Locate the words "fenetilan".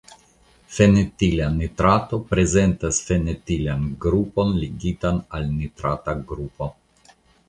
3.09-3.83